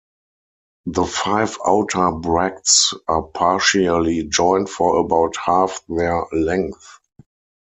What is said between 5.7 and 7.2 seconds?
their length.